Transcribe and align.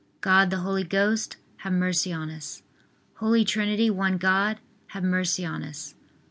God 0.21 0.49
the 0.49 0.61
Holy 0.65 0.83
Ghost, 0.83 1.37
have 1.57 1.73
mercy 1.73 2.11
on 2.11 2.31
us. 2.31 2.63
Holy 3.17 3.45
Trinity, 3.45 3.91
one 3.91 4.17
God, 4.17 4.57
have 4.87 5.03
mercy 5.03 5.45
on 5.45 5.61
us. 5.61 5.93